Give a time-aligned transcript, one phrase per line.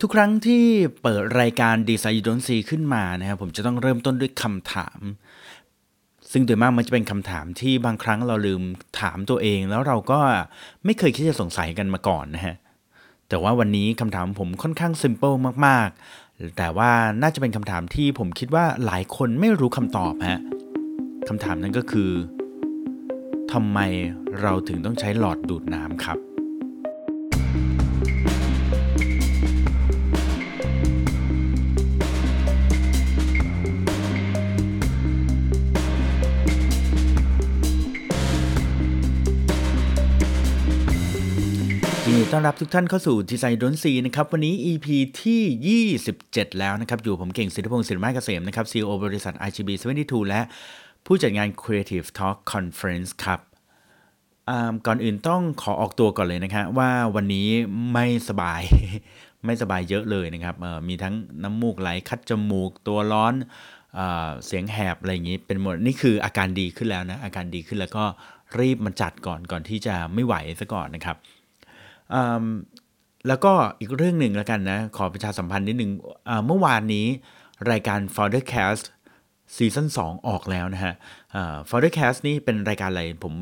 [0.00, 0.64] ทุกครั้งที่
[1.02, 5.00] เปิดรายการดีไซน์ยูดนซีขึ้นมานะครับผมจะต้องเริ่มต้นด้วยคำถาม
[6.32, 8.62] ซึ่งโดยมากมันจะเป็นคำถามที่บางครั้งเราลืม
[9.00, 10.20] ถามตัวเอง แล้วเราก็
[10.84, 12.56] ไม่เคยคิดจะสงสัยกันมาก่อนนะฮะ
[13.28, 15.32] แต่ว่าวันนี้คำถามผมค่อนข้างซิมเปิล
[15.66, 16.90] มากๆ แต่ว่า
[17.22, 20.40] น่าจะเป็นคำถามที่ผมคิดว่าหลายคนไม่รู้คำตอบฮะ
[21.28, 22.10] คำถามนั้นก็คือ
[23.52, 23.78] ทำไม
[24.40, 26.18] เราถึงต้องใช้หลอดดูดน้ำครับ
[42.32, 44.86] ต้อนรับทุกท่านเข้าสู่ดีไซน์ดนซีนะครับ วันนี้ EP
[45.22, 49.70] ที่ 27 แล้วนะครับ อยู่ผมเก่งสิทธิพงศ์สิริมาเกษมนะครับ CEO บริษัท RGB
[50.02, 50.40] 72 และ
[51.06, 53.40] ผู้จัดงาน Creative Talk Conference ครับ
[54.86, 57.48] ก่อนอื่นต้องขอออกตัวก่อนเลยนะครับว่าวันนี้
[57.92, 58.62] ไม่สบาย
[59.44, 60.54] ไม่สบายเยอะเลยนะครับ
[60.88, 63.34] มีทั้งน้ำมูกไหลคัดจมูก ตัวร้อน
[63.94, 64.00] เอ
[64.46, 68.04] เสียงแหบอะไรอย่างนี้เป็นหมดนี่คืออาการดีขึ้นแล้วนะอาการดีขึ้นแล้วก็
[68.60, 71.18] รีบมาจัดก่อนก่อนที่จะไม่ไหวซะก่อนนะครับ
[73.28, 75.90] แล้วก็อีกเรื่องหนึ่งแล้วกันนะ ขอประชาสัมพันธ์นิดหนึ่ง
[76.46, 77.06] เมื่อวานนี้
[77.70, 78.84] รายการ Foundercast
[79.56, 80.94] ซีซั่น2ออกแล้วนะฮะ
[81.68, 83.32] Foundercast นี่เป็นรายการอะไรผม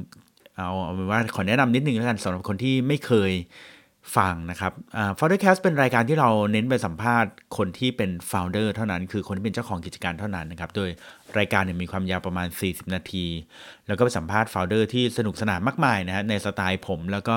[0.56, 3.32] เอาเอาเป็นว่าขอแนะนำนิดนึงแล้วกันสำหรับคนที่ไม่เคย
[4.16, 4.72] ฟังนะครับ
[5.18, 10.90] Foundercast เป็นรายการที่เราเน้นไปสัมภาษณ์คนที่เป็น founder เท่านั้น คือคนที่เป็นเจ้าของกิจการเท่านั้นนะครับ โดย
[11.38, 13.26] รายการเนี่ยมีความยาวประมาณ 40 นาที
[13.86, 17.36] แล้วก็ไปสัมภาษณ์ founder ที่สนุกสนานมากมายนะฮะในสไตล์ผม แล้วก็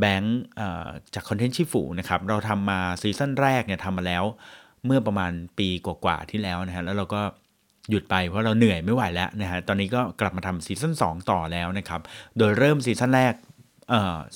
[0.00, 0.38] แบงค์
[1.14, 4.24] จากคอนเทนต์ชิฟูนะครับ เราทำมาซีซั่นแรกเนี่ยทำมาแล้ว
[4.86, 7.22] เมื่อประมาณปีกว่าๆที่แล้วนะฮะแล้วเราก็
[7.90, 12.00] หยุดไปเพราะเราเหนื่อยไม่ไหวแล้วนะฮะ ตอนนี้ก็กลับมาทำซีซั่น2ต่อแล้วนะครับ
[12.38, 13.34] โดยเริ่มซีซั่นแรก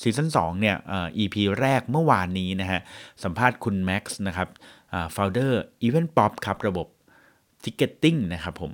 [0.01, 2.79] ซีซั่น2เนี่ยอ่อ EP แรกเมื่อวานนี้นะฮะ
[3.23, 4.47] สัมภาษณ์คุณแม็กซ์นะครับ
[4.93, 5.51] อ่า founder
[5.87, 6.87] Event Pop ครับระบบ
[7.63, 8.73] Ticketing นะครับผม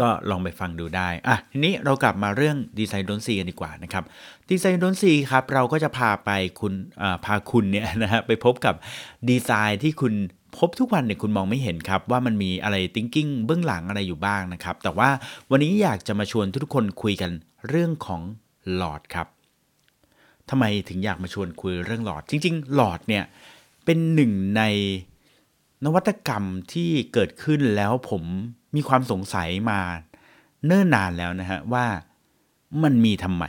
[0.00, 4.04] ก็ลองไปฟังดูได้ อะ ทีนี้เรากลับมาเรื่องดีไซน์ดนซีกันดีกว่านะครับ
[4.50, 6.30] ดีไซน์ดนซีครับ เราก็จะพาไป
[6.60, 6.74] คุณ
[7.24, 8.74] พาคุณเนี่ยนะฮะไปพบกับ
[9.28, 10.14] ดีไซน์ที่คุณ
[10.58, 15.10] พบทุกวันเนี่ยคุณมองไม่เห็นครับ ว่ามันมีอะไร thinking เบื้องหลังอะไรอยู่บ้างนะครับ แต่ว่า
[15.50, 17.30] วันนี้อยากจะมาชวนทุกคนคุยกัน
[17.68, 18.22] เรื่องของ
[18.74, 19.26] หลอดครับ
[20.50, 23.24] ทำไมถึงอยากมาชวนคุยเรื่องหลอด จริง ๆ หลอดเนี่ย
[23.84, 24.62] เป็นหนึ่งใน
[25.84, 28.22] นวัตกรรมที่เกิดขึ้นแล้วผม
[28.76, 29.80] มีความสงสัยมา
[30.66, 31.84] เนิ่นนานแล้วนะฮะว่า
[32.82, 33.44] มันมีทำไม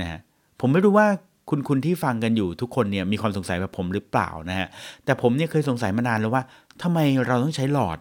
[0.00, 0.18] นะฮะ
[0.60, 1.08] ผมไม่รู้ว่า
[1.48, 4.68] คุณคุณที่ฟังกันอยู่ทุกคนเนี่ยมีความสงสัยแบบผมหรือเปล่านะฮะ
[5.04, 6.42] แต่ผมเนี่ยเคยสงสัยมานานแล้วว่า
[6.82, 7.98] ทำไมเราต้องใช้หลอด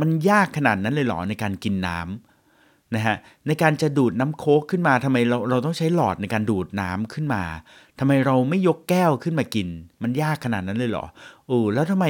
[0.00, 2.27] มันยากขนาดนั้นเลยหรอในการกินน้ำ
[2.94, 3.16] นะฮะ
[3.46, 7.42] ในการจะดูดน้ำโค้กขึ้นมาทำไมเราเราต้องใช้หลอดในการดูดน้ำขึ้นมา
[7.98, 9.68] ทำไมเราไม่ยกแก้วขึ้นมากิน
[10.02, 11.04] มันยากขนาดนั้นเลยเหรอ
[11.46, 12.06] โอ้แล้วทำไม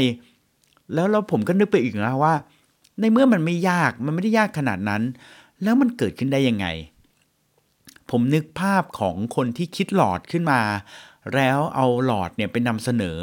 [0.94, 2.34] แล้วเราผมก็นึกไปอีกนะว่า
[3.00, 5.02] ในเมื่อมันไม่ยากมันไม่ได้ยากขนาดนั้น
[5.62, 6.66] แล้วมันเกิดขึ้นได้ยังไง
[8.10, 10.60] ผมนึกภาพของคนที่คิดหลอดขึ้นมา
[11.34, 13.18] แล้วเอาหลอดเนี่ยไปนำเสนอ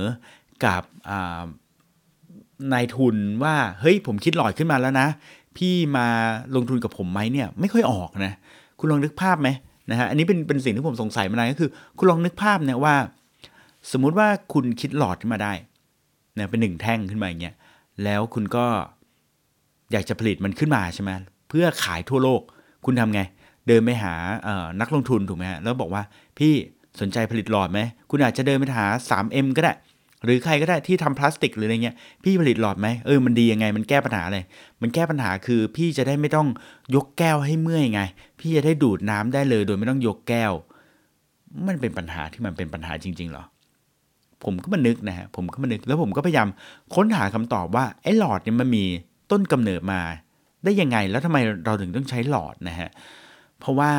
[0.66, 0.84] กับ
[2.74, 5.08] นายทุนว่าเฮ้ยผมคิดหลอดขึ้นมาแล้วนะ
[5.58, 6.08] พี่มา
[6.56, 8.34] ลงทุนกับผมไหมเนี่ยไม่ค่อยออกนะ
[8.80, 9.50] คุณลองนึกภาพไหม
[9.92, 12.96] นะฮะอันนี้เป็นเป็นสิ่งที่ผมสงสัยมานานก็คือ คุณลองนึกภาพเนี่ยว่า
[13.92, 15.54] สมมุติว่าคุณคิดหลอดขึ้นมาได้
[16.38, 17.56] นะเป็นหนึ่งแท่งขึ้นมาอย่างเงี้ย
[18.04, 18.66] แล้วคุณก็
[19.92, 21.10] อยากจะผลิตมันขึ้นมาใช่ไหม
[21.50, 22.42] เพื่อขายทั่วโลก
[22.86, 23.22] คุณทำไง
[23.68, 26.04] เดินไปหาเอ่อนักลงทุนถูกไหมฮะแล้วบอกว่า
[26.38, 26.54] พี่
[27.02, 27.80] สนใจผลิตหลอดไหม
[28.10, 29.74] คุณอาจจะเดินไปหา 3M ก็ได้
[30.26, 34.40] หรือใครก็ได้ที่ทำพลาสติกหรืออะไรเงี้ยพี่ผลิตหลอดไหมเออมันดียังไง มันแก้ปัญหาอะไร
[34.82, 36.48] มันแก้ปัญหาคือพี่จะได้ไม่ต้อง
[36.96, 38.02] ยกแก้วให้เมื่อยไง
[38.40, 40.54] พี่จะได้ดูดน้ำได้เลย โดยไม่ต้องยกแก้ว
[41.68, 43.44] มันเป็นปัญหาที่มันเป็นปัญหาจริง ๆ หรอ
[44.44, 46.48] ผมก็มานึกนะฮะผมก็มานึกแล้วผมก็พยายาม
[46.96, 48.86] ค้นหาคำตอบว่าไอ้หลอดเนี่ยมันมี
[49.32, 50.02] ต้นกำเนิดมา
[50.64, 52.90] ได้ยังไงแล้วทำไมเราถึงต้องใช้หลอดนะฮะ
[53.60, 53.92] เพราะว่า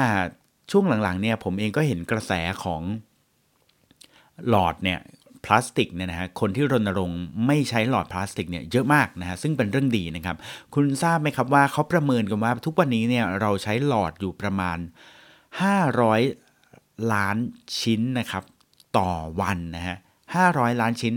[0.71, 2.33] ช่วงหลังๆเนี่ยผมเองก็เห็นกระแส
[2.65, 2.83] ของ
[4.49, 5.01] หลอดเนี่ย
[5.47, 10.37] พลาสติกเนี่ยนะฮะคนที่รณรงค์ไม่ใช้หลอดพลาสติกเนี่ยเยอะมากนะฮะซึ่งเป็นเรื่องดีนะครับ
[10.75, 14.79] คุณทราบไหมครับว่าเขาประเมินกันว่าทุกวันนี้เนี่ยเราใช้หลอดอยู่ประมาณ
[16.35, 17.37] 500 ล้าน
[17.81, 18.43] ชิ้นนะครับ
[18.99, 19.11] ต่อ
[19.41, 19.97] วันนะฮะ
[20.37, 21.15] 500 ล้านชิ้น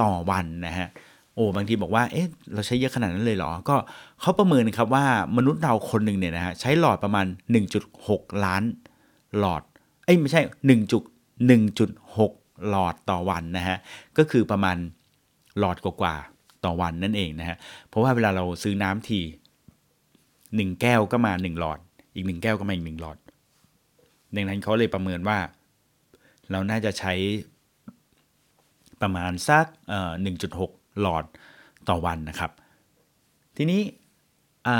[0.00, 0.88] ต่อวันนะฮะ
[1.34, 3.76] โอ้บางทีบอกว่าเอ๊ะเราใช้เยอะขนาดนั้นเลยเหรอ ก็
[4.20, 5.04] เขาประเมินครับว่า
[5.36, 7.26] มนุษย์เราคนหนึ่งเนี่ยนะฮะใช้หลอดประมาณ
[7.84, 8.62] 1.6 ล้าน
[9.38, 9.62] หลอด
[10.04, 10.40] เอ้ยไม่ใช่
[11.50, 13.76] 1.1.6 หลอดต่อวันนะฮะ
[14.18, 14.76] ก็คือประมาณ
[15.58, 17.56] หลอดกว่าๆต่อวันนั่นเองนะฮะ
[17.88, 19.20] เพราะว่าเวลาเราซื้อน้ำที
[20.56, 21.78] หนึ่งแก้วก็มาหนึ่งหลอด
[22.14, 23.18] อีกหนึ่งแก้วก็มาอีกหนึ่งหลอด
[24.34, 25.38] ดังนั้นเขาเลยประเมินว่า
[26.50, 27.12] เราน่าจะใช้
[29.02, 29.66] ประมาณสัก
[30.22, 30.70] หนึ่งจุดหก
[31.00, 31.24] หลอด
[31.88, 32.50] ต่อวันนะครับ
[33.56, 33.80] ทีนี้
[34.68, 34.70] อ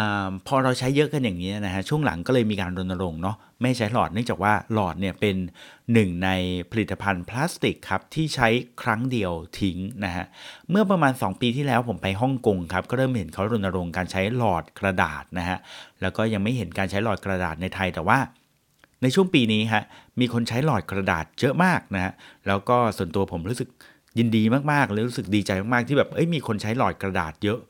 [0.47, 5.37] พอเราใช้เยอะกันอย่างนี้นะฮะช่วงหลังก็เลยมีการรณรงค์เนาะ ไม่ใช้หลอดเนื่องจากว่าหลอดเนี่ยเป็น
[5.93, 6.31] หนึ่งใน
[6.71, 8.49] ผลิตภัณฑ์พลาสติกครับที่ใช้
[8.83, 10.25] ครั้งเดียวทิ้งนะฮะ
[10.71, 15.59] เมื่อประมาณ 2 ปีที่แล้วผมไปฮ่องกงครับก็เริ่มเห็นเขารณรงค์การใช้หลอดกระดาษนะฮะ
[16.01, 18.19] แล้วก็ยังไม่เห็นการใช้หลอดกระดาษในไทยแต่ว่า
[19.03, 19.83] ในช่วงปีนี้ฮะ
[20.21, 22.13] มีคนใช้หลอดกระดาษเยอะมากนะฮะ
[22.47, 23.69] แล้วก็ส่วนตัวผมรู้สึก
[24.19, 24.43] ยินดี
[24.73, 27.61] มากๆเลยรู้สึกดีใจมากๆที่แบบเอ้ยมีคนใช้หลอดกระดาษเยอะ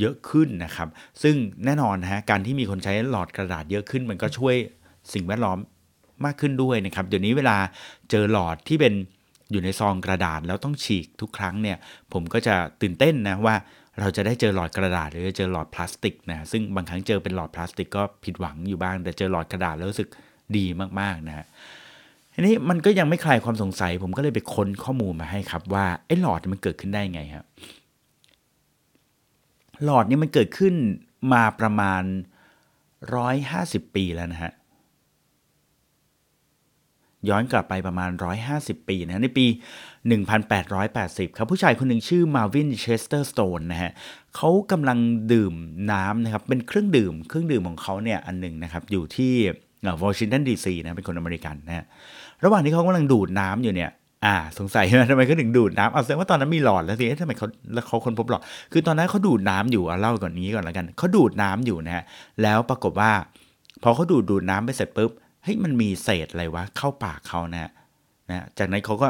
[0.00, 0.88] เยอะขึ้นนะครับ
[1.22, 1.34] ซึ่ง
[1.64, 4.56] แน่นอนฮะการที่มีคนใช้หลอดกระดาษเยอะขึ้น มันก็ช่วย
[5.12, 5.58] สิ่งแวดล้อม
[6.24, 7.56] มากขึ้นด้วยนะครับ เดี๋ยวนี้เวลา
[8.10, 8.94] เจอหลอดที่เป็น
[9.52, 11.76] อยู่ในซองกระดาษแล้วต้องฉีกทุกครั้งเนี่ย
[12.12, 13.54] ผมก็จะตื่นเต้นนะว่า
[14.00, 20.08] เราจะได้เจอหลอดกระดาษ หรือเจอหลอดพลาสติกนะซึ่งบางครั้งเจอเป็นหลอดพลาสติกก็ผิดหวังอยู่บ้าง แต่เจอหลอดกระดาษแล้วรู้สึก
[20.56, 20.66] ดี
[21.00, 21.46] มากๆนะฮะ
[22.34, 27.46] ทีนี้มันก็ยังไม่คลายความสงสัย ผมก็เลยไปค้นข้อมูลมาให้ครับว่าไอ้หลอดมันเกิดขึ้นได้ไงครับ
[29.84, 30.74] หลอดนี่มันเกิดขึ้น
[31.32, 32.02] มาประมาณ
[33.18, 34.52] 150 ปีแล้วนะฮะ
[37.30, 38.10] ย้อนกลับไปประมาณ
[38.48, 39.46] 150 ปีนะในปี
[40.36, 43.92] 1880 ครับผู้ชายคนหนึ่งชื่อมาวินเชสเตอร์สโตนนะฮะ
[44.36, 44.98] เขากำลัง
[45.32, 45.54] ดื่ม
[45.92, 49.32] น้ำนะครับเป็นเครื่องดื่มเครื่องดื่มของเขาเนี่ยอันหนึ่งนะครับอยู่ที่
[50.02, 51.84] วอชิงตันดีซีนะเป็นคนอเมริกันนะฮะ
[52.44, 53.90] ระหว่างที่เขากำลังดูดน้ำอยู่เนี่ย
[54.24, 62.04] อ่าสงสัยไหมทำไมเขาถึงดูดน้ำเอาแสดงว่าตอนนั้นมีหลอดแล้วสิทำไมเขาแล้วเขาคนพบหลอดคือตอนนั้นเขาดูดน้ำอยู่เอาเล่าก่อนนี้ก่อนแล้วกันเขาดูดน้ำอยู่นะฮะ
[62.42, 63.10] แล้วปรากฏว่า
[63.82, 65.10] พอเขาดูดดูดน้ำไปเสร็จปุ๊บ
[65.46, 67.70] เฮ้ยมันมีเศษอะไรวะเข้าปากเขานะ
[68.30, 69.08] นะจากนั้นเขาก็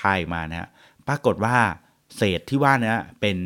[0.00, 0.68] คายมานะฮะ
[1.08, 1.56] ปรากฏว่า
[2.16, 3.36] เศษที่ว่านี้เป็น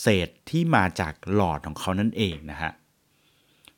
[0.00, 2.72] เศษที่มาจากหลอดของเขานั่นเองนะฮะ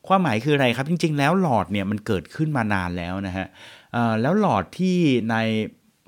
[0.07, 3.47] ความหมายคืออะไรครับ จริง ๆ แล้วหลอดเนี่ยมันเกิดขึ้นมานานแล้วนะฮะ
[4.23, 4.97] แล้วหลอดที่
[5.31, 5.37] ใน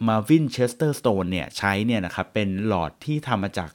[0.06, 3.70] มาวินเชสเตอร์สโตนเนี่ยใช้เนี่ยนะครับเป็นหลอดที่ทำมาจาก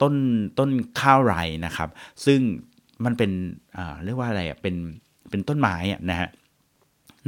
[0.00, 0.14] ต้น
[0.58, 0.70] ต้น
[1.00, 1.34] ข้าวไร
[1.66, 1.88] นะครับ
[2.24, 2.40] ซึ่ง
[3.04, 3.30] มันเป็น
[4.04, 4.74] เรียกว่าอะไรอะเป็น
[5.30, 6.28] เป็นต้นไม้อะนะฮะ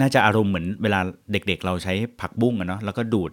[0.00, 1.00] น่าจะอารมณ์เหมือนเวลา
[1.32, 3.32] เด็กๆเราใช้ผักบุ้งอะเนาะแล้วก็ดูด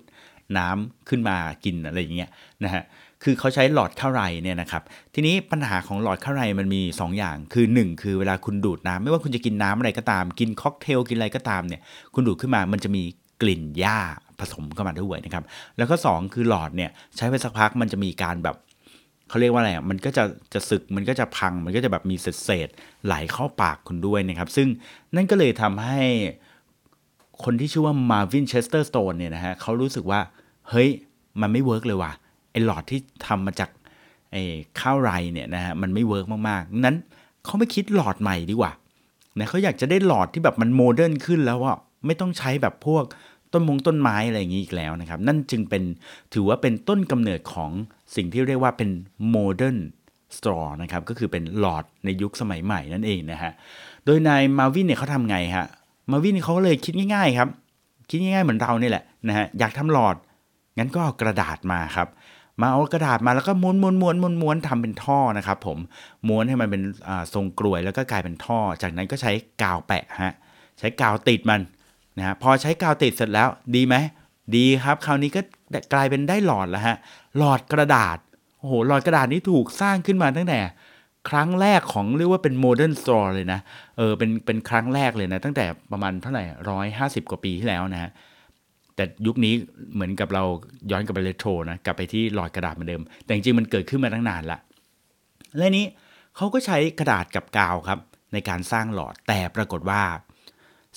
[0.57, 1.35] น้ำขึ้นมา
[1.65, 2.29] กินอะไรอย่างเงี้ย
[2.63, 2.83] นะฮะ
[3.23, 11.81] คือเขาใช้หลอดข้าวไรเนี่ยนะครับทีนี้ปัญหาของหลอดข้าวไรมันมี 2 อย่าง คือ 1 คือเวลาคุณดูดน้ำไม่ว่าคุณจะกินน้ำอะไรก็ตาม กินค็อกเทลกินอะไรก็ตามเนี่ย
[12.13, 13.03] คุณดูดขึ้นมามันจะมี
[13.41, 13.99] กลิ่นหญ้า
[14.39, 15.43] ผสมเข้ามาด้วยนะครับ
[15.77, 18.55] แล้วก็ 2 คือหลอดเนี่ยใช้ไปสักพักมันจะมีการแบบ
[19.29, 20.23] เขาเรียกว่าอะไรอะมันก็จะ
[20.53, 22.69] จะสึก มันก็จะพัง มันก็จะแบบมีเศษเศษ
[23.05, 24.67] ไหลเข้าปากคุณด้วยนะครับ ซึ่ง
[25.15, 25.99] นั่นก็เลยทำให้
[27.43, 30.19] คนที่ชื่อว่ามาวินเชสเตอร์สโตนเนี่ยนะฮะเขารู้สึกว่า
[30.69, 30.89] เฮ้ย
[31.41, 32.11] มันไม่ work เลยว่ะ
[32.51, 33.69] ไอหลอดที่ทำมาจาก
[34.31, 34.35] ไอ
[34.79, 36.95] ข้าวไรเนี่ยนะฮะมันไม่ work มากๆ นั้น
[37.45, 38.71] เขาไม่คิดหลอดใหม่ดีกว่า
[39.37, 41.73] นะเขาอยากจะได้หลอดที่แบบมัน modern ขึ้นแล้วว่า
[42.05, 43.03] ไม่ต้องใช้แบบพวก
[43.53, 45.83] ต้นมงต้นไม้อะไรอย่างนี้อีกแล้วนะครับ นั่นจึงเป็น
[46.33, 47.71] ถือว่าเป็นต้นกำเนิดของ
[48.15, 48.89] สิ่งที่เรียกว่าเป็น
[49.29, 49.77] modern
[50.37, 53.51] straw นะครับก็คือเป็นหลอดในยุคสมัยใหม่นั่นเองนะฮะ
[54.05, 55.67] โดยนายมาวินเนี่ยเขาทำไงฮะ
[56.11, 57.49] มาวินเขาก็เลยคิดง่ายๆครับ
[58.09, 60.15] คิดง่ายๆเหมือนเราเนี่ยแหละนะฮะอยากทำหลอด
[60.77, 62.07] งั้นก็เอากระดาษมาครับ
[62.61, 65.77] มาเอากระดาษมาแล้วก็ม้วนม้วนม้วนม้วนม้วนทำเป็นท่อนะครับ ผม
[66.27, 66.81] ม้วนให้มันเป็น
[67.33, 69.31] ทรงกรวยแล้วก็กลายเป็นท่อ จากนั้นก็ใช้
[69.61, 70.33] กาวแปะฮะ
[70.79, 71.61] ใช้กาวติดมัน
[72.17, 73.95] นะฮะพอใช้กาวติดเสร็จแล้วดีไหม
[74.55, 75.41] ดีครับ คราวนี้ก็
[75.93, 76.95] กลายเป็นได้หลอดแล้วฮะ
[77.37, 78.17] หลอดกระดาษ
[78.59, 80.59] โอ้โหหลอดกระดาษนี้ถูกสร้างขึ้นมาตั้งแต่
[81.29, 83.59] ครั้งแรกของเรียกว่าเป็น modern straw เลยนะ
[83.97, 88.11] เออเป็นเป็นครั้งแรกเลยนะ ตั้งแต่ประมาณเท่าไหร่ร้อยห้าสิบกว่าปีที่แล้วนะฮะ
[88.95, 89.53] แต่ยุคนี้
[89.93, 90.43] เหมือนกับเรา
[90.91, 94.59] ย้อนกลับไปเรโทรนะ กลับไปที่หลอดกระดาษเหมือนเดิม แต่จริงๆมันเกิดขึ้นมาตั้งนานละ
[95.57, 95.85] และนี้
[96.35, 97.99] เขาก็ใช้กระดาษกับกาวครับ
[98.33, 100.03] ในการสร้างหลอดแต่ปรากฏว่า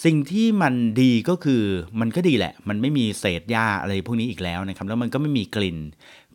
[0.04, 1.62] สิ่งที่มันดีก็คือ
[2.00, 5.78] มันก็ดีแหละ มันไม่มีเศษหญ้าอะไรพวกนี้อีกแล้วนะครับ แล้วมันก็ไม่มีกลิ่น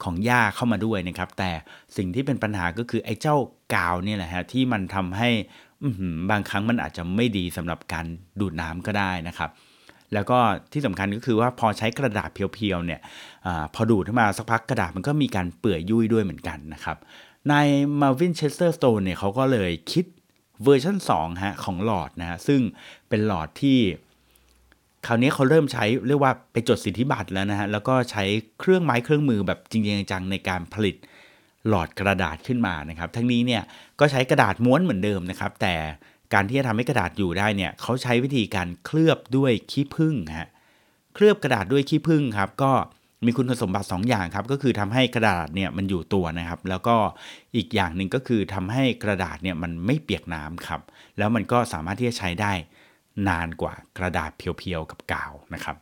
[0.03, 1.51] ของหญ้าเข้ามาด้วยนะครับ แต่
[1.97, 3.35] สิ่งที่เป็นปัญหาก็คือไอ้เจ้า
[3.73, 5.29] กาวเนี่ยแหละฮะที่มันทำให้
[6.29, 8.05] บางครั้งมันอาจจะไม่ดีสำหรับการ
[8.39, 9.49] ดูดน้ำก็ได้นะครับ
[10.13, 10.39] แล้วก็
[10.73, 13.01] ที่สำคัญก็คือว่าพอใช้กระดาษเพียวๆเนี่ย
[13.47, 16.97] อพอดูดขึ้นมาสักพักกระดาษมันก็มีการเปื่อยยุ่ยด้วยเหมือนกันนะครับ
[17.49, 17.53] ใน
[18.01, 20.05] มาวินเชสเตอร์สโตนเนี่ยเขาก็เลยคิด
[20.63, 22.61] เวอร์ชัน2ฮะของหลอดนะฮะซึ่ง
[23.09, 23.79] เป็นหลอดที่
[25.05, 28.23] คราวนี้เขาเริ่มใช้เรียกว่าไปจดสิทธิบัตรแล้วนะฮะ แล้วก็ใช้
[28.59, 30.95] เครื่องไม้เครื่องมือแบบจริงจังในการผลิต
[31.67, 33.63] หลอดกระดาษขึ้นมานะครับ ทั้งนี้เนี่ย
[33.99, 35.75] ก็ใช้กระดาษม้วนเหมือนเดิมนะครับ แต่
[36.33, 40.49] การที่จะทำให้กระดาษอยู่ได้เนี่ยเขาใช้วิธีการเคลือบด้วยขี้ผึ้งฮะ
[41.13, 42.71] เคลือบกระดาษด้วยขี้ผึ้งครับก็
[43.25, 46.95] มีคุณสมบัติ 2 อย่างครับ ก็คือทำให้กระดาษเนี่ยมันอยู่ตัวนะครับ แล้วก็
[47.55, 50.81] อีกอย่างหนึ่งก็คือทำให้กระดาษเนี่ยมันไม่เปียกน้ำครับ
[51.17, 52.53] แล้วมันก็สามารถที่จะใช้ได้
[53.27, 55.77] นานกว่ากระดาษ pure ๆกับกาวนะครับ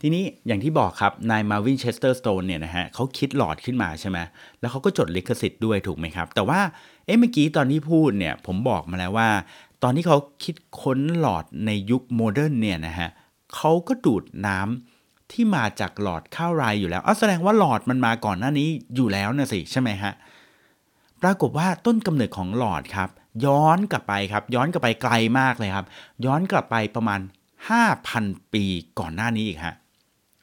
[0.00, 4.18] ทีนี้อย่างที่บอกครับนายมาวินเชสเตอร์สโตนเนี่ยนะฮะเขาคิดหลอดขึ้นมาใช่ไหม
[4.60, 6.60] แล้วเขาก็จดลิขสิทธิ์ด้วยถูกไหมครับ แต่ว่า
[7.06, 9.28] เอ๊ะเมื่อกี้ตอนที่พูดเนี่ยผมบอกมาแล้วว่า
[9.82, 13.08] ตอนที่เขาคิดค้นหลอดในยุค modern เนี่ยนะฮะ
[13.54, 20.12] เขาก็ดูดน้ำที่มาจากหลอดข้าวไรอยู่แล้วอ๋อแสดงว่าหลอดมันมาก่อนหน้านี้อยู่แล้วนะสิใช่ไหมฮะ
[21.22, 23.10] ปรากฏว่าต้นกำเนิดของหลอดครับ
[23.46, 25.86] ย้อนกลับไปครับ ย้อนกลับไปไกลมากเลยครับ
[26.24, 27.20] ย้อนกลับไปประมาณ
[27.86, 28.64] 5,000 ปี
[28.98, 29.74] ก่อนหน้านี้อีกฮะ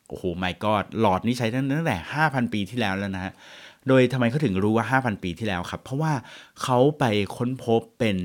[0.07, 3.33] โอ้โหไม่ก็หลอดนี้ใช้ตั้งแต่ 5,000 ปีที่แล้วแล้วนะฮะ
[3.87, 6.13] โดยทำไมเขาถึงรู้ว่า 5,000 ปีที่แล้วครับ เพราะว่า
[6.61, 7.03] เขาไป
[7.37, 8.17] ค้นพบเป็น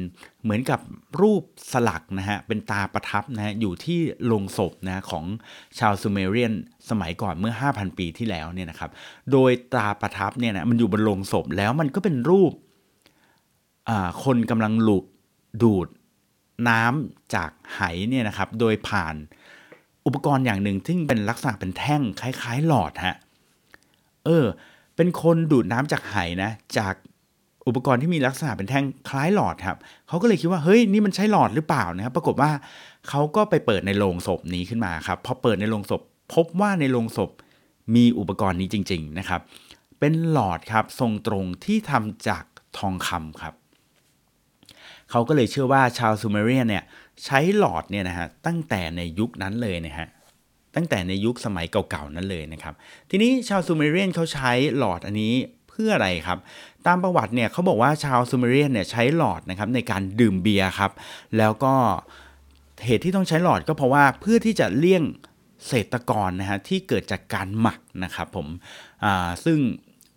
[0.42, 0.80] เหมือนกับ
[1.20, 1.42] รูป
[1.72, 5.24] สลักนะฮะ เป็นตาประทับนะฮะ อยู่ที่โลงศพนะของ
[5.78, 6.52] ชาวซูเมเรียน
[6.90, 8.90] สมัยก่อนเมื่อ 5,000 ปีที่แล้วเนี่ยนะครับ
[9.32, 12.52] โดยตาประทับเนี่ยนะมันอยู่บนโลงศพแล้วมันก็เป็นรูป
[14.24, 15.04] คนกำลังหลุด
[15.62, 15.88] ดูด
[16.68, 19.14] น้ำจากไหเนี่ยนะครับ โดยผ่าน
[20.06, 23.16] อุปกรณ์อย่างหนึ่งที่เป็นลักษณะเป็นแท่งคล้าย ๆ หลอดฮะ
[24.24, 24.46] เออ
[24.96, 26.94] เป็นคนดูดน้ำจากไหนะ จาก
[27.66, 32.50] อุปกรณ์ที่มีลักษณะเป็นแท่งคล้ายหลอดครับ เขาก็เลยคิดว่าเฮ้ยนี่มันใช่หลอดหรือเปล่านะครับ ปรากฏว่า
[33.08, 36.00] เขาก็ไปเปิดในโรงศพนี้ขึ้นมาครับ พอเปิดในโรงศพ
[36.34, 37.30] พบว่าในโรงศพ
[37.94, 39.40] มีอุปกรณ์นี้จริง ๆ นะครับ
[39.98, 42.44] เป็นหลอดครับทรงตรงที่ทำจาก
[42.78, 43.54] ทองคำครับ
[45.14, 46.84] เขาก็เลยเชื่อว่าชาวซูเมเรียนเนี่ย
[47.24, 50.08] ใช้หลอดเนี่ยนะฮะตั้งแต่ในยุคนั้นเลยนะฮะ
[50.76, 52.74] ตั้งแต่ในยุคสมัยเก่าๆนั้นเลยนะครับ
[53.10, 55.34] ทีนี้ชาวซูเมเรียนเขาใช้หลอดอันนี้
[55.68, 56.38] เพื่ออะไรครับ
[56.86, 60.92] ตามประวัติเนี่ยเขาบอกว่าชาวซูเมเรียนเนี่ยใช้หลอดนะครับในการดื่มเบียร์ครับ
[61.38, 61.74] แล้วก็
[62.86, 65.02] เหตุที่ต้องใช้หลอดก็เพราะว่าเพื่อที่จะเลี่ยง
[65.66, 68.46] เศษตะกอนนะฮะที่เกิดจากการหมักนะครับผม
[69.44, 69.58] ซึ่ง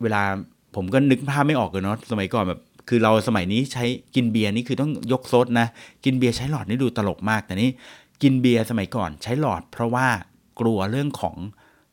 [0.01, 0.24] เวลา
[0.75, 5.67] ผมก็นึกภาพไม่ออกเลยเนาะสมัยก่อนแบบ คือเราสมัยนี้ใช้กินเบียร์นี่คือต้องยกซดนะ
[6.06, 7.70] กินเบียร์ใช้หลอดนี่ดูตลกมาก แต่นี่
[8.22, 10.08] กินเบียร์สมัยก่อนใช้หลอด เพราะว่า
[10.60, 11.36] กลัวเรื่องของ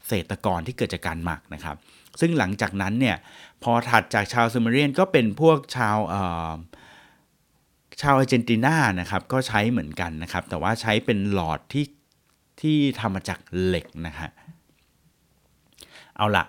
[0.07, 1.77] เศษตะกอนที่เกิดจากการหมักนะครับ
[2.21, 3.17] ซึ่งหลังจากนั้นเนี่ย
[3.63, 5.97] พอถัดจากชาวซูเมเรียนก็เป็นพวกชาว
[8.03, 11.87] ชาวอาร์เจนตินานะครับก็ใช้เหมือนกันนะครับ แต่ว่าใช้เป็นหลอดที่
[12.61, 14.31] ที่ทำมาจากเหล็กนะฮะ
[16.17, 16.45] เอาละ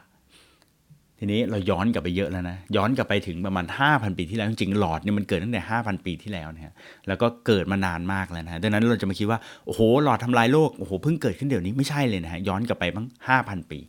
[1.20, 6.74] ทีนี้เราย้อนกลับไปเยอะแล้วนะย้อนกลับไปถึงประมาณ 5,000 ปีที่แล้วจริงๆหลอดเนี่ยมันเกิดตั้งแต่ 5,000 ปีที่แล้วนะฮะ
[7.08, 13.06] แล้วก็เกิดมานานมากแล้วนะดังนั้นเราจะมาคิดว่าโอ้โหหลอดทำลายโลกโอ้โหเพิ่งเกิดขึ้นเดี๋ยวนี้ไม่ใช่เลยนะฮะย้อนกลับไปบ้าง
[13.40, 13.80] 5,000 ปี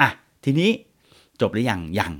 [0.00, 0.08] อะ
[0.44, 0.70] ทีนี้
[1.40, 2.14] จบหรือยังยัง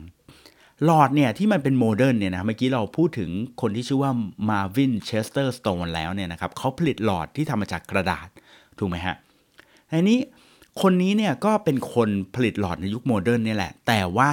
[0.85, 4.12] หลอดเนี่ยที่มันเป็น modern เนี่ยนะเมื่อกี้เราพูดถึงคนที่ชื่อว่า
[4.49, 8.28] มาวินเชสเตอร์สโตนแล้วเนี่ยนะครับเขาผลิตหลอดที่ทำมาจากกระดาษ
[8.78, 9.16] ถูกไหมฮะ
[9.90, 10.19] ทีนี้
[10.81, 14.31] คนนี้เนี่ยก็เป็นคนผลิตหลอดในยุค modern นี่แหละ แต่ว่า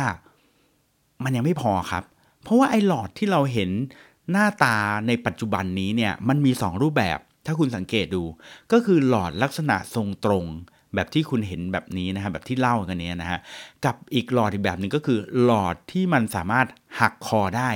[1.23, 2.03] มันยังไม่พอครับ
[2.43, 3.69] เพราะว่าไอ้หลอดที่เราเห็น
[4.31, 4.75] หน้าตา
[5.07, 8.23] ในปัจจุบันนี้เนี่ยมันมี 2 รูปแบบ ถ้าคุณสังเกตดู
[8.71, 10.45] ก็คือหลอดลักษณะทรงตรง
[10.95, 13.39] แบบที่คุณเห็นแบบนี้นะฮะแบบที่เล่ากันนี้นะฮะ
[13.85, 16.67] กับอีกหลอดอีกแบบหนึ่งก็คือ หลอดที่มันสามารถ
[16.99, 17.71] หักคอได้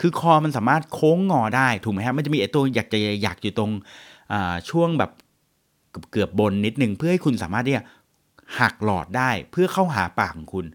[0.00, 3.72] คือคอมันสามารถโค้งงอได้ถูกไหมฮะมันจะมีไอ้ตัวอยากจะอยากอยู่ตรง
[4.70, 5.10] ช่วงแบบ
[6.12, 7.82] เกือบบนนิดนึงเพื่อให้คุณสามารถที่จะ
[8.60, 10.66] หักหลอดได้เพื่อเข้าหาปากของคุณ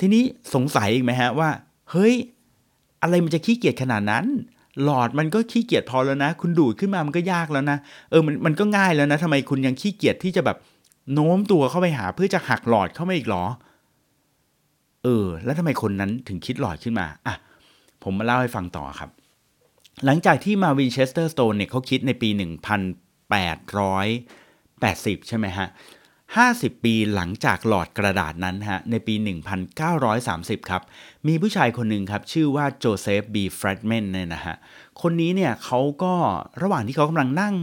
[0.00, 0.22] ทีนี้
[0.54, 1.50] สงสัยอีกไหมฮะว่า
[1.90, 2.14] เฮ้ย
[3.02, 4.24] อะไรมันจะขี้เกียจขนาดนั้น
[4.82, 7.78] หลอดมันก็ขี้เกียจพอแล้วนะ คุณดูดขึ้นมามันก็ยากแล้วนะ
[8.10, 10.58] เออมันมันก็ง่ายแล้วนะทำไมคุณยังขี้เกียจที่จะแบบ
[11.12, 13.44] โน้มตัวเข้าไปหาเพื่อจะหักหลอดเข้ามาอีกหรอ
[15.04, 17.34] เออ แล้วทำไมคนนั้นถึงคิดหลอดขึ้นมาอะ
[18.02, 19.10] ผมมาเล่าให้ฟังต่อครับ
[20.04, 22.28] หลังจากที่มาวินเชสเตอร์สโตนเนี่ยเขาคิดในปี
[23.34, 25.68] 1880 ใช่ไหมฮะ
[26.26, 29.14] 50 ปีหลังจากหลอดกระดาษนั้นฮะ ในปี
[29.92, 30.82] 1930 ครับ
[31.26, 34.56] มีผู้ชายคนหนึ่งครับ ชื่อว่าโจเซฟบีฟรีดแมนเนี่ยนะฮะ
[35.02, 36.14] คนนี้เนี่ยเขาก็
[36.62, 37.54] ระหว่างที่เขากำลังนั่ง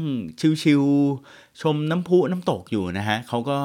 [0.63, 3.59] ชิวๆชมน้ำพุน้ำตกอยู่นะฮะเขาก็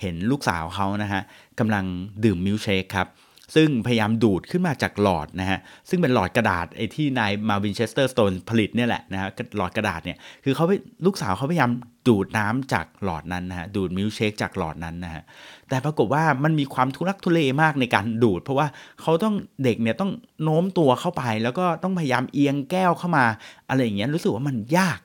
[0.00, 1.22] เห็นลูกสาวเขานะฮะ
[1.58, 1.84] กำลัง
[2.24, 3.08] ดื่มมิลค์เชคครับ
[3.54, 10.64] ซึ่งพยายามดูดขึ้นมาจากหลอดนะฮะซึ่งเป็นหลอดกระดาษไอ้ที่นายมาวินเชสเตอร์สโตนผลิตเนี่ยแหละนะฮะหลอดกระดาษเนี่ยคือเขา
[11.06, 11.70] ลูกสาวเขาพยายาม
[12.08, 15.22] ดูดน้ำจากหลอดนั้นนะฮะดูดมิลค์เชคจากหลอดนั้นนะฮะ
[15.68, 18.66] แต่ปรากฏว่ามันมีความทุลักทุเลมากในการดูด เพราะว่า
[19.00, 20.10] เขาต้องเด็กเนี่ยต้อง
[20.42, 23.24] โน้มตัวเข้าไป แล้วก็ต้องพยายามเอียงแก้วเข้ามา
[23.68, 25.00] อะไรอย่างเงี้ยรู้สึกว่ามันยาก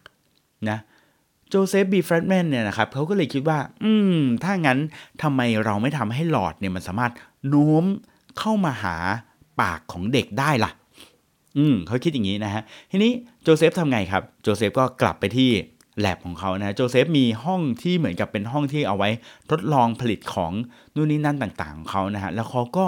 [0.69, 0.79] นะ
[1.50, 4.79] โจเซฟบีฟรีดแมนเนี่ยนะครับเขาก็เลยคิดว่า อืม ถ้างั้น
[5.21, 7.12] ทำไมเราไม่ทำให้หลอดเนี่ยมันสามารถ
[7.50, 7.85] โน้ม
[8.39, 8.95] เข้ามาหา
[9.61, 10.71] ปากของเด็กได้ล่ะ
[11.57, 13.11] อืมเขาคิดอย่างนี้นะฮะ ทีนี้
[13.43, 15.49] โจเซฟทำไงครับ โจเซฟก็กลับไปที่
[15.99, 19.09] แล็บของเขานะโจเซฟมีห้องที่เหมือนกับเป็นห้องที่เอาไว้
[19.51, 20.51] ทดลองผลิตของ
[20.95, 22.85] นู่นนี่นั่นต่างๆของเขานะฮะ แล้วเขาก็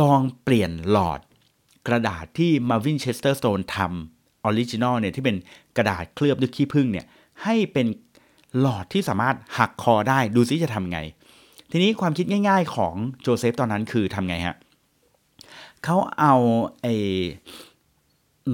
[0.00, 1.20] ลองเปลี่ยนหลอด
[1.86, 5.36] กระดาษที่มาวินเชสเตอร์สโตนทำ original เนี่ยที่เป็น
[5.76, 7.06] กระดาษเคลือบด้วยขี้ผึ้งเนี่ย
[7.44, 7.86] ให้เป็น
[8.60, 10.98] หลอดที่สามารถหักคอได้ดูซิจะทำไง
[11.70, 14.56] ทีนี้ความคิดง่าย ๆ ของโจเซฟตอนนั้นคือทำไงฮะ
[15.86, 16.34] เขาเอา
[16.82, 16.94] ไอ้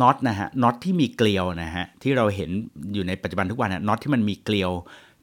[0.00, 2.50] น็อตนะฮะน็อตที่มีเกลียวนะฮะที่เราเห็น
[2.94, 4.70] อยู่ในปัจจุบันทุกวันนะน็อตที่มันมีเกลียว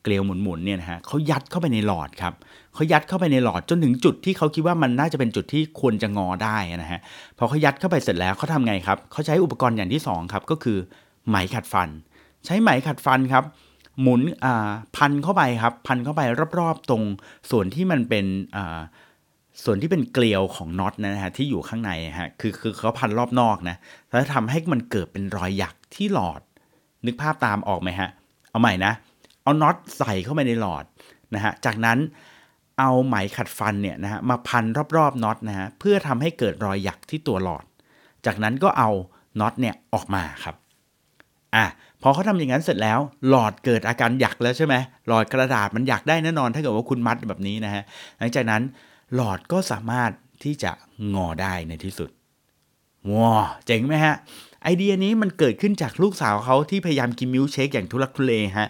[0.03, 2.33] เกลียวหมุนๆเนี่ยนะฮะเขายัดเข้าไปในหลอดครับ
[2.73, 6.99] เขายัดเข้าไปในหลอดจนถึงจุดที่เขาคิดว่ามันน่าจะเป็นจุดที่ควรจะงอได้นะฮะ
[7.37, 10.77] พอเขายัดเข้าไปเสร็จแล้วเขาทำไงครับเขาใช้อุปกรณ์อย่างที่2ครับก็คือ
[11.27, 11.89] ไหมขัดฟัน
[12.45, 13.43] ใช้ไหมขัดฟันครับ
[14.01, 16.21] หมุนอ่าพันเข้าไปครับ พันเข้าไป
[16.59, 17.03] รอบๆ ตรง
[17.51, 18.25] ส่วนที่มันเป็น
[18.55, 18.79] อ่า
[19.63, 23.77] ส่วนที่เป็นเกลียวของน็อตนะฮะที่อยู่ข้างในฮะคือคือเขาพันรอบนอกนะ
[24.11, 26.41] แล้วทำให้มันเกิดเป็นรอยหยักที่หลอด
[27.05, 28.09] นึกภาพตามออกไหมฮะ
[28.51, 28.93] เอาใหม่นะ
[29.43, 30.83] เอาน็อตใส่เข้าไปในหลอด
[31.35, 31.97] นะฮะจากนั้น
[32.79, 34.65] เอาไหมขัดฟันเนี่ยนะฮะมาพัน
[34.97, 37.65] รอบๆน็อตนะฮะเพื่อทำให้เกิดรอยหยักที่ตัวหลอด
[38.25, 38.89] จากนั้นก็เอา
[39.39, 40.55] น็อตเนี่ยออกมาครับ
[41.55, 41.65] อะ
[42.01, 42.99] พอเขาทำอย่างนั้นเสร็จแล้ว
[43.29, 44.75] หลอดเกิดอาการหยักแล้วใช่ไหม
[45.07, 47.83] หลอดกระดาษมันหยักได้แน่นอน ถ้าเกิดว่าคุณมัดแบบนี้นะฮะ
[48.17, 48.61] หลังจากนั้น
[49.15, 50.11] หลอดก็สามารถ
[50.43, 50.71] ที่จะ
[51.13, 52.09] งอได้ในที่สุด
[53.11, 53.33] ว้า
[53.65, 54.15] เจ๋งไหมฮะ
[54.63, 58.69] ไอเดียนี้มันเกิดขึ้นจากลูกสาวเขาที่พยายามกินมิลเชคอย่างทุลักทุเลฮะ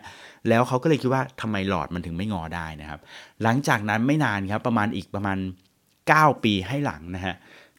[0.49, 2.99] แล้วเขาก็เลยคิดว่าทำไมหลอดมันถึงไม่งอได้นะครับ
[3.43, 5.37] หลังจากนั้นไม่นานครับประมาณอีกประมาณ
[5.89, 7.35] 9 ปีให้หลังนะฮะ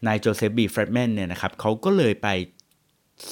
[0.07, 2.29] นายโจเซฟบีเฟรดแมนเนี่ยนะครับเขาก็เลยไป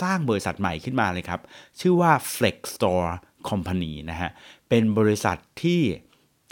[0.02, 1.40] สร้างบริษัทใหม่ขึ้นมาเลยครับ
[1.80, 3.11] ชื่อว่า Flex Store
[3.49, 4.30] Company นะฮะ
[4.68, 5.80] เป็นบริษัทที่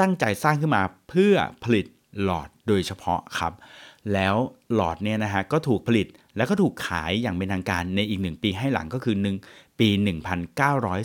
[0.00, 1.87] ตั้งใจสร้างขึ้นมาเพื่อผลิต
[2.23, 3.52] หลอด โดยเฉพาะครับ
[4.12, 4.35] แล้ว
[4.75, 6.06] หลอดเนี่ยนะฮะก็ถูกผลิต
[6.37, 9.16] แล้วก็ถูกขายอย่างเป็นทางการในอีกหนึ่งปีให้หลังก็คือ
[9.49, 9.88] 1 ปี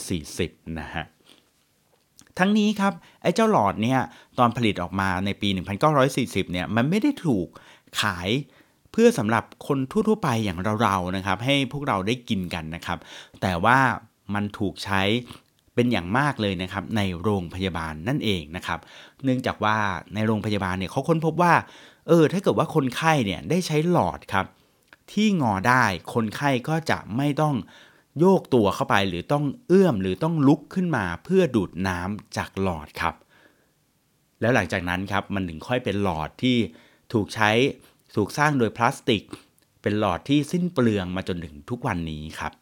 [0.01, 1.05] 1940 นะฮะ
[2.39, 3.99] ทั้งนี้ครับไอ้เจ้าหลอดเนี่ย
[4.39, 5.49] ตอนผลิตออกมาในปี
[5.99, 7.47] 1940 เนี่ยมันไม่ได้ถูก
[8.01, 8.29] ขาย
[8.91, 12.99] เพื่อสำหรับคนทั่วๆไปอย่างเราๆนะครับ ให้พวกเราได้กินกันนะครับ
[13.41, 13.77] แต่ว่า
[14.33, 15.01] มันถูกใช้
[15.75, 18.79] เป็นอย่างมากเลยนะครับในโรงพยาบาลนั่นเองนะครับ
[19.23, 19.77] เนื่องจากว่า
[20.15, 21.53] ในโรงพยาบาลเนี่ยเขาค้นพบว่า
[22.07, 24.45] เออถ้าเกิดว่าคนไข้เนี่ยได้ใช้หลอดครับ
[25.11, 27.55] ที่งอได้คนไข้ก็จะไม่ต้อง
[28.19, 33.15] โยกตัวเข้าไปหรือต้องเอื้อมหรือต้องลุกขึ้นมาเพื่อดูดน้ำจากหลอดครับ
[34.41, 36.57] แล้วหลังจากนั้นครับมันถึงค่อยเป็นหลอดที่
[37.13, 37.49] ถูกใช้
[38.15, 39.23] ถูกสร้างโดยพลาสติก
[39.81, 42.53] เป็นหลอดที่สิ้นเปลืองมาจนถึงทุกวันนี้ครับ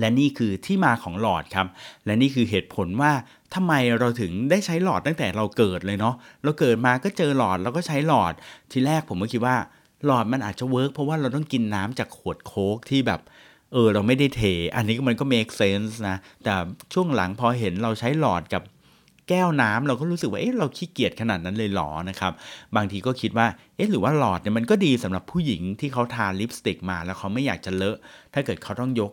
[0.00, 1.66] และนี่คือที่มาของหลอดครับ
[2.06, 3.12] และนี่คือเหตุผลว่า
[3.54, 8.32] ทำไมเราถึงได้ใช้หลอดตั้งแต่เราเกิดเลยเนาะเราเกิดมาก็เจอหลอดแล้วก็ใช้หลอด
[8.72, 9.56] ทีแรกผมก็คิดว่า
[10.06, 13.20] หลอดมันอาจจะเวิร์กเพราะว่าเราต้องกินน้ำจากขวดโค้กที่แบบ
[13.72, 14.42] เออเราไม่ได้เท
[14.76, 16.54] อันนี้มันก็ make sense นะ แต่
[16.92, 18.62] ช่วงหลังพอเห็นเราใช้หลอดกับ
[19.28, 22.32] แก้วน้ำเราก็รู้สึกว่าเอ๊ะเราขี้เกียจขนาดนั้นเลยหรอนะครับ
[22.76, 27.96] บางทีก็คิดว่าเอ๊ะหรือว่าหลอดเนี่ยมันก็ดีสำหรับผู้หญิงที่เขาทาลิปสติกมาแล้วเขาไม่อยากจะเลอะ
[28.34, 29.12] ถ้าเกิดเขาต้องยก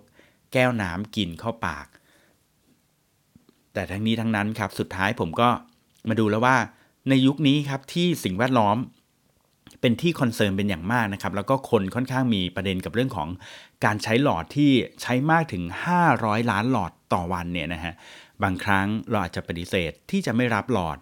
[0.54, 1.88] แก้วน้ำกินเข้าปาก
[3.74, 5.50] แต่ทั้งนี้ทั้งนั้นครับ สุดท้ายผมก็
[6.10, 6.58] มาดูแล้วว่า
[7.10, 8.78] ในยุคนี้ครับที่สิ่งแวดล้อม
[9.82, 13.30] เป็นที่คอนเซิร์นเป็นอย่างมากนะครับ แล้วก็คนค่อนข้างมีประเด็นกับเรื่องของ
[13.86, 15.64] การใช้หลอดที่ใช้มากถึง
[16.08, 17.94] 500 ล้านหลอดต่อวันเนี่ยนะฮะ
[18.44, 20.98] บางครั้งเราอาจจะปฏิเสธที่จะไม่รับหลอด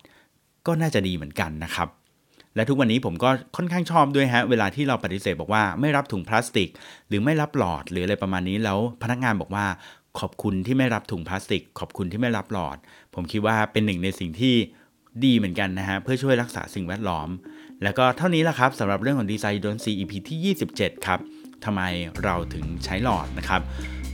[0.67, 1.88] ก็น่าจะดีเหมือนกันนะครับ
[2.55, 6.69] และทุกวันนี้ผมก็ค่อนข้างชอบด้วยฮะ เวลาที่เราปฏิเสธบอกว่าไม่รับถุงพลาสติก
[7.07, 9.65] หรือไม่รับหลอดหรืออะไรประมาณนี้แล้วพนักงานบอกว่า
[10.19, 12.77] ขอบคุณที่ไม่รับถุงพลาสติก ขอบคุณที่ไม่รับหลอด
[13.15, 14.55] ผมคิดว่าเป็นหนึ่งในสิ่งที่
[15.25, 17.29] ดีเหมือนกันนะฮะ เพื่อช่วยรักษาสิ่งแวดล้อม
[17.83, 21.19] แล้วก็เท่านี้แหละครับสำหรับเรื่องของดีไซน์ดนซี EP ที่ 27 ครับ
[21.65, 21.81] ทำไม
[22.23, 23.62] เราถึงใช้หลอดนะครับ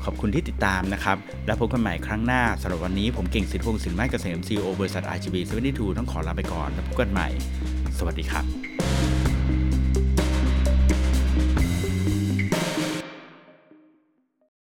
[0.04, 5.36] ขอบคุณที่ติดตามนะครับ แล้วพบกันใหม่ครั้งหน้าสำหรับวันนี้ผมเก่งสิทธิพงศ์สินไม้เกษม CEO บริษัท RGB
[5.67, 7.28] 72ต้องขอลาไปก่อน แล้วพบกันใหม่
[7.97, 8.64] สวัสดีครับ